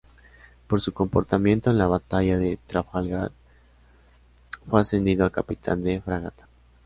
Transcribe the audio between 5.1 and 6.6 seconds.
a capitán de fragata.